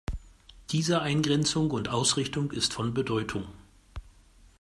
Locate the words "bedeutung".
2.95-3.45